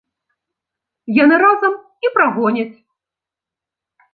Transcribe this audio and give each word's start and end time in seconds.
Яны 1.23 1.35
разам 1.45 1.73
і 2.07 2.13
прагоняць. 2.17 2.73